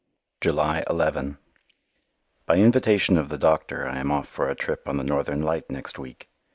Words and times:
July 0.41 0.83
11 0.89 1.37
By 2.47 2.55
invitation 2.55 3.17
of 3.19 3.29
the 3.29 3.37
doctor 3.37 3.87
I 3.87 3.99
am 3.99 4.11
off 4.11 4.27
for 4.27 4.49
a 4.49 4.55
trip 4.55 4.89
on 4.89 4.97
the 4.97 5.03
Northern 5.03 5.43
Light 5.43 5.69
next 5.69 5.99
week. 5.99 6.31